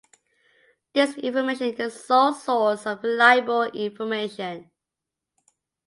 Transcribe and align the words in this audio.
This 0.95 1.15
information 1.19 1.67
is 1.67 1.77
the 1.77 1.91
sole 1.91 2.33
source 2.33 2.81
for 2.81 2.99
reliable 3.03 3.61
information. 3.65 4.71